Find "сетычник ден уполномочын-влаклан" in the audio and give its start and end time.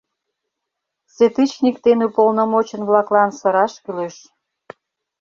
1.15-3.29